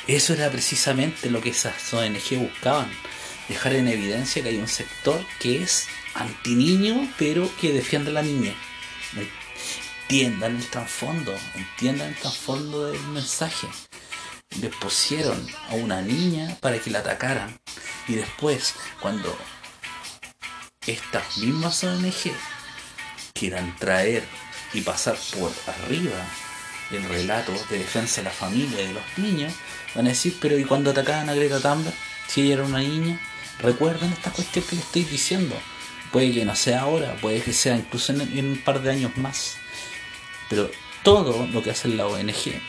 Eso 0.07 0.33
era 0.33 0.49
precisamente 0.49 1.29
lo 1.29 1.41
que 1.41 1.51
esas 1.51 1.93
ONG 1.93 2.37
buscaban 2.39 2.89
dejar 3.47 3.73
en 3.75 3.87
evidencia 3.87 4.41
que 4.41 4.49
hay 4.49 4.57
un 4.57 4.67
sector 4.67 5.19
que 5.39 5.63
es 5.63 5.87
anti 6.13 6.55
niño, 6.55 7.09
pero 7.17 7.49
que 7.59 7.73
defiende 7.73 8.11
a 8.11 8.15
la 8.15 8.21
niña. 8.21 8.53
Entiendan 10.11 10.57
el 10.57 10.69
trasfondo, 10.69 11.33
entiendan 11.55 12.09
el 12.09 12.15
trasfondo 12.17 12.91
del 12.91 12.99
mensaje. 13.07 13.67
Les 14.59 14.75
pusieron 14.75 15.47
a 15.69 15.75
una 15.75 16.01
niña 16.01 16.57
para 16.59 16.79
que 16.79 16.89
la 16.91 16.99
atacaran. 16.99 17.57
Y 18.09 18.15
después, 18.15 18.75
cuando 18.99 19.33
estas 20.85 21.37
mismas 21.37 21.81
ONG 21.85 22.33
quieran 23.33 23.73
traer 23.77 24.25
y 24.73 24.81
pasar 24.81 25.15
por 25.39 25.53
arriba 25.65 26.25
el 26.91 27.05
relato 27.05 27.53
de 27.69 27.77
defensa 27.77 28.19
de 28.19 28.25
la 28.25 28.31
familia 28.31 28.81
y 28.81 28.87
de 28.87 28.93
los 28.93 29.17
niños, 29.17 29.53
van 29.95 30.07
a 30.07 30.09
decir, 30.09 30.37
pero 30.41 30.59
¿y 30.59 30.65
cuando 30.65 30.91
atacaban 30.91 31.29
a 31.29 31.35
Greta 31.35 31.61
Thunberg? 31.61 31.95
Si 32.27 32.41
ella 32.41 32.55
era 32.55 32.63
una 32.65 32.79
niña, 32.79 33.17
Recuerden 33.61 34.11
esta 34.11 34.31
cuestión 34.31 34.65
que 34.65 34.75
les 34.75 34.85
estoy 34.85 35.03
diciendo. 35.03 35.55
Puede 36.11 36.33
que 36.33 36.45
no 36.45 36.55
sea 36.55 36.81
ahora, 36.81 37.15
puede 37.21 37.41
que 37.41 37.53
sea 37.53 37.77
incluso 37.77 38.11
en, 38.11 38.49
un 38.49 38.57
par 38.57 38.81
de 38.81 38.89
años 38.89 39.15
más. 39.17 39.57
Pero 40.51 40.69
todo 41.01 41.47
lo 41.47 41.63
que 41.63 41.71
hace 41.71 41.87
la 41.87 42.05
ONG, 42.05 42.61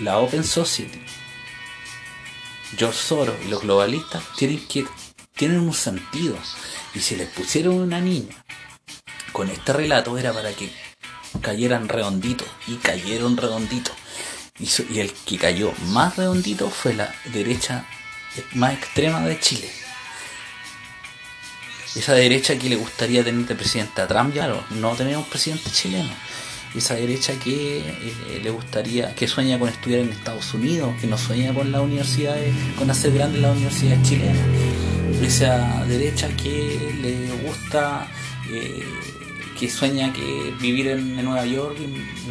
la 0.00 0.18
Open 0.18 0.42
Society, 0.42 1.00
George 2.76 2.98
Soros 2.98 3.36
y 3.44 3.48
los 3.48 3.60
globalistas 3.60 4.24
tienen 4.36 4.66
que 4.66 4.86
tienen 5.36 5.60
un 5.60 5.74
sentido. 5.74 6.36
Y 6.94 7.00
si 7.00 7.16
les 7.16 7.28
pusieron 7.28 7.74
una 7.74 8.00
niña 8.00 8.44
con 9.30 9.50
este 9.50 9.72
relato 9.72 10.16
era 10.16 10.32
para 10.32 10.52
que 10.52 10.72
cayeran 11.40 11.88
redonditos. 11.88 12.48
Y 12.66 12.76
cayeron 12.76 13.36
redonditos. 13.36 13.94
y 14.58 14.98
el 14.98 15.12
que 15.12 15.36
cayó 15.38 15.72
más 15.88 16.16
redondito 16.16 16.70
fue 16.70 16.94
la 16.94 17.14
derecha 17.26 17.86
más 18.54 18.72
extrema 18.72 19.20
de 19.20 19.38
Chile 19.38 19.70
esa 21.94 22.14
derecha 22.14 22.58
que 22.58 22.68
le 22.68 22.76
gustaría 22.76 23.22
tener 23.22 23.46
de 23.46 23.54
presidente 23.54 24.00
a 24.00 24.08
Trump, 24.08 24.32
claro, 24.32 24.64
no 24.70 24.94
tener 24.94 25.16
un 25.16 25.24
presidente 25.24 25.70
chileno. 25.70 26.10
Esa 26.74 26.94
derecha 26.94 27.38
que 27.38 27.78
eh, 27.78 28.40
le 28.42 28.50
gustaría, 28.50 29.14
que 29.14 29.28
sueña 29.28 29.58
con 29.58 29.68
estudiar 29.68 30.00
en 30.00 30.10
Estados 30.10 30.54
Unidos, 30.54 30.94
que 31.00 31.06
no 31.06 31.18
sueña 31.18 31.52
con 31.52 31.70
las 31.70 31.82
universidades, 31.82 32.54
con 32.78 32.90
hacer 32.90 33.12
grandes 33.12 33.42
las 33.42 33.56
universidades 33.56 34.02
chilenas. 34.08 34.46
Esa 35.22 35.84
derecha 35.86 36.28
que 36.36 36.94
le 37.02 37.30
gusta, 37.46 38.08
eh, 38.50 38.82
que 39.58 39.68
sueña 39.68 40.12
que 40.12 40.54
vivir 40.60 40.88
en, 40.88 41.22
Nueva 41.22 41.44
York 41.44 41.76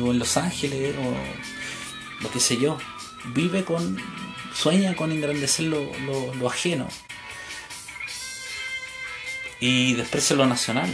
o 0.02 0.12
en 0.12 0.20
Los 0.20 0.36
Ángeles 0.38 0.96
o 0.98 2.24
lo 2.24 2.32
que 2.32 2.40
sé 2.40 2.58
yo. 2.58 2.78
Vive 3.34 3.64
con, 3.64 3.98
sueña 4.54 4.96
con 4.96 5.12
engrandecer 5.12 5.66
lo 5.68 6.50
ajeno 6.50 6.88
y 9.62 9.94
desprecia 9.94 10.36
lo 10.36 10.48
nacional. 10.48 10.94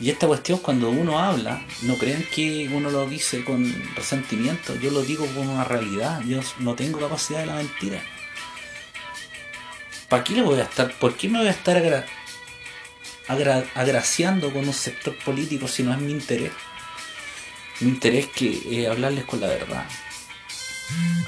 Y 0.00 0.10
esta 0.10 0.26
cuestión 0.26 0.58
cuando 0.58 0.90
uno 0.90 1.18
habla, 1.20 1.64
no 1.82 1.96
crean 1.96 2.24
que 2.24 2.68
uno 2.72 2.90
lo 2.90 3.08
dice 3.08 3.44
con 3.44 3.72
resentimiento, 3.94 4.74
yo 4.76 4.90
lo 4.90 5.02
digo 5.02 5.26
con 5.26 5.48
una 5.48 5.64
realidad, 5.64 6.20
yo 6.22 6.40
no 6.58 6.74
tengo 6.74 6.98
capacidad 6.98 7.40
de 7.40 7.46
la 7.46 7.54
mentira. 7.54 8.02
¿Para 10.08 10.24
qué 10.24 10.34
le 10.34 10.42
voy 10.42 10.58
a 10.60 10.64
estar, 10.64 10.92
por 10.94 11.16
qué 11.16 11.28
me 11.28 11.38
voy 11.38 11.46
a 11.48 11.52
estar 11.52 12.06
agraciando 13.74 14.52
con 14.52 14.66
un 14.66 14.74
sector 14.74 15.16
político 15.24 15.68
si 15.68 15.82
no 15.84 15.92
es 15.92 16.00
mi 16.00 16.12
interés? 16.12 16.52
Mi 17.80 17.88
interés 17.90 18.26
que 18.26 18.86
hablarles 18.90 19.24
con 19.24 19.40
la 19.40 19.46
verdad. 19.46 19.86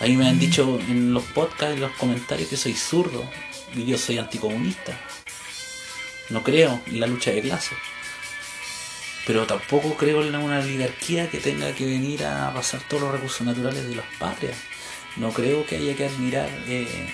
Ahí 0.01 0.17
me 0.17 0.29
han 0.29 0.39
dicho 0.39 0.79
en 0.81 1.15
los 1.15 1.25
podcasts, 1.25 1.75
en 1.75 1.81
los 1.81 1.93
comentarios 1.93 2.49
que 2.49 2.57
soy 2.57 2.75
zurdo 2.75 3.29
y 3.75 3.87
yo 3.87 3.97
soy 3.97 4.19
anticomunista. 4.19 4.99
No 6.31 6.43
creo 6.43 6.81
en 6.87 7.01
la 7.01 7.07
lucha 7.07 7.31
de 7.31 7.43
clases. 7.43 7.79
Pero 9.27 9.47
tampoco 9.47 9.97
creo 9.97 10.23
en 10.23 10.35
una 10.37 10.61
oligarquía 10.61 11.29
que 11.29 11.39
tenga 11.39 11.73
que 11.75 11.85
venir 11.85 12.25
a 12.25 12.53
pasar 12.55 12.81
todos 12.89 13.03
los 13.03 13.13
recursos 13.13 13.47
naturales 13.47 13.89
de 13.89 13.97
las 13.97 14.07
patrias. 14.19 14.57
No 15.17 15.31
creo 15.33 15.67
que 15.67 15.77
haya 15.77 15.97
que 15.97 16.07
admirar 16.07 16.49
eh, 16.69 17.13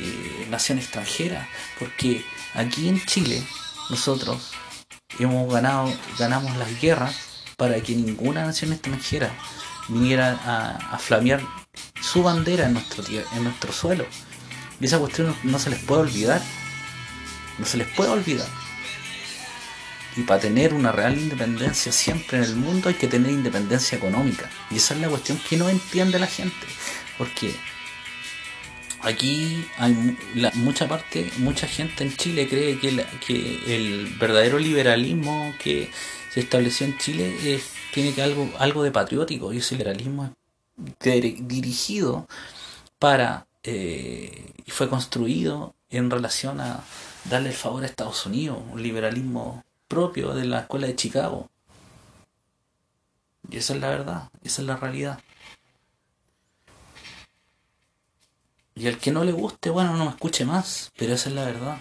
eh, 0.00 0.46
nación 0.50 0.78
extranjera, 0.78 1.48
porque 1.78 2.24
aquí 2.54 2.88
en 2.88 3.04
Chile 3.06 3.42
nosotros 3.88 4.52
hemos 5.18 5.52
ganado, 5.52 5.92
ganamos 6.18 6.56
las 6.56 6.80
guerras 6.80 7.16
para 7.56 7.80
que 7.80 7.94
ninguna 7.94 8.44
nación 8.44 8.72
extranjera 8.72 9.32
viniera 9.88 10.78
a, 10.92 10.98
flamear 10.98 11.40
su 12.00 12.22
bandera 12.22 12.66
en 12.66 12.74
nuestro, 12.74 13.04
en 13.06 13.44
nuestro 13.44 13.72
suelo. 13.72 14.06
Y 14.80 14.86
esa 14.86 14.98
cuestión 14.98 15.34
no 15.44 15.58
se 15.58 15.70
les 15.70 15.78
puede 15.80 16.02
olvidar. 16.02 16.42
No 17.58 17.64
se 17.64 17.76
les 17.76 17.86
puede 17.88 18.10
olvidar. 18.10 18.48
Y 20.16 20.22
para 20.22 20.40
tener 20.40 20.74
una 20.74 20.92
real 20.92 21.18
independencia 21.18 21.90
siempre 21.92 22.38
en 22.38 22.44
el 22.44 22.56
mundo 22.56 22.88
hay 22.88 22.94
que 22.94 23.08
tener 23.08 23.32
independencia 23.32 23.98
económica. 23.98 24.48
Y 24.70 24.76
esa 24.76 24.94
es 24.94 25.00
la 25.00 25.08
cuestión 25.08 25.38
que 25.48 25.56
no 25.56 25.68
entiende 25.68 26.18
la 26.18 26.26
gente. 26.26 26.66
Porque 27.18 27.54
aquí 29.02 29.66
hay 29.78 30.16
la, 30.34 30.50
mucha 30.54 30.88
parte, 30.88 31.30
mucha 31.38 31.66
gente 31.66 32.04
en 32.04 32.16
Chile 32.16 32.48
cree 32.48 32.78
que, 32.78 33.04
que 33.26 33.76
el 33.76 34.14
verdadero 34.18 34.58
liberalismo 34.58 35.54
que 35.62 35.90
se 36.32 36.40
estableció 36.40 36.86
en 36.86 36.98
Chile 36.98 37.60
tiene 37.92 38.12
que 38.12 38.22
algo, 38.22 38.50
algo 38.58 38.82
de 38.82 38.90
patriótico 38.90 39.52
y 39.52 39.58
ese 39.58 39.76
liberalismo 39.76 40.24
es 40.24 40.34
dirigido 41.46 42.26
para 42.98 43.46
eh, 43.62 44.52
y 44.66 44.70
fue 44.70 44.88
construido 44.88 45.74
en 45.90 46.10
relación 46.10 46.60
a 46.60 46.84
darle 47.30 47.50
el 47.50 47.54
favor 47.54 47.82
a 47.82 47.86
Estados 47.86 48.26
Unidos, 48.26 48.58
un 48.72 48.82
liberalismo 48.82 49.64
propio 49.88 50.34
de 50.34 50.44
la 50.44 50.60
escuela 50.60 50.86
de 50.86 50.96
Chicago. 50.96 51.48
Y 53.50 53.58
esa 53.58 53.74
es 53.74 53.80
la 53.80 53.88
verdad, 53.88 54.30
esa 54.42 54.62
es 54.62 54.66
la 54.66 54.76
realidad. 54.76 55.20
Y 58.74 58.88
al 58.88 58.98
que 58.98 59.12
no 59.12 59.24
le 59.24 59.32
guste, 59.32 59.70
bueno, 59.70 59.96
no 59.96 60.04
me 60.04 60.10
escuche 60.10 60.44
más, 60.44 60.90
pero 60.96 61.14
esa 61.14 61.28
es 61.28 61.34
la 61.34 61.44
verdad. 61.44 61.78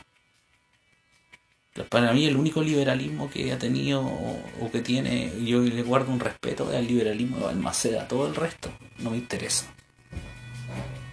Para 1.89 2.13
mí 2.13 2.27
el 2.27 2.37
único 2.37 2.61
liberalismo 2.61 3.31
que 3.31 3.51
ha 3.51 3.57
tenido 3.57 4.01
o, 4.01 4.71
que 4.71 4.81
tiene, 4.81 5.33
yo 5.43 5.59
le 5.59 5.81
guardo 5.81 6.11
un 6.11 6.19
respeto, 6.19 6.71
es 6.71 6.77
el 6.77 6.87
liberalismo 6.87 7.37
de 7.37 7.45
Balmaceda, 7.45 8.07
todo 8.07 8.27
el 8.27 8.35
resto 8.35 8.71
no 8.99 9.09
me 9.09 9.17
interesa. 9.17 9.65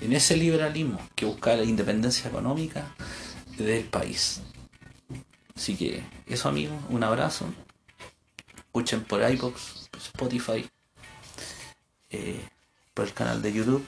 En 0.03 0.13
ese 0.13 0.37
liberalismo 0.37 1.01
que 1.15 1.25
busca 1.25 1.57
la 1.57 1.65
independencia 1.65 2.29
económica 2.29 2.95
del 3.57 3.85
país. 3.85 4.43
Así 5.61 5.77
que 5.77 6.03
eso 6.27 6.49
amigos, 6.49 6.79
un 6.89 7.05
abrazo. 7.05 7.45
Escuchen 8.57 9.05
por 9.05 9.21
iBox, 9.21 9.91
Spotify, 9.99 10.67
eh, 12.09 12.41
por 12.95 13.05
el 13.05 13.13
canal 13.13 13.43
de 13.43 13.53
YouTube 13.53 13.87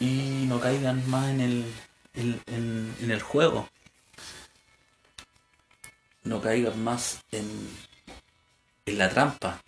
y 0.00 0.46
no 0.48 0.58
caigan 0.60 1.06
más 1.10 1.28
en 1.28 1.40
el, 1.42 1.74
en, 2.14 3.10
el 3.10 3.20
juego. 3.20 3.68
No 6.22 6.40
caigan 6.40 6.82
más 6.82 7.20
en, 7.30 7.46
en 8.86 8.96
la 8.96 9.10
trampa. 9.10 9.60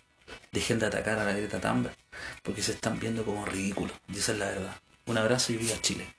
Dejen 0.51 0.79
de 0.79 0.87
atacar 0.87 1.19
a 1.19 1.25
la 1.25 1.33
Greta 1.33 1.61
Thunberg 1.61 1.95
porque 2.41 2.63
se 2.63 2.71
están 2.71 2.99
viendo 2.99 3.23
como 3.23 3.45
ridículos. 3.45 3.95
Y 4.07 4.17
esa 4.17 4.31
es 4.31 4.39
la 4.39 4.45
verdad. 4.47 4.75
Un 5.05 5.19
abrazo 5.19 5.53
y 5.53 5.57
viva 5.57 5.79
Chile. 5.81 6.16